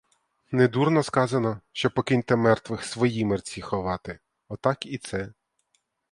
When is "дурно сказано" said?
0.67-1.61